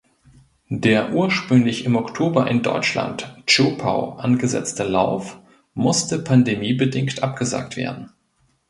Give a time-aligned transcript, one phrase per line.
[0.71, 5.37] Der ursprünglich im Oktober in Deutschland (Zschopau) angesetzte Lauf
[5.75, 8.11] musste pandemiebedingt abgesagt werden.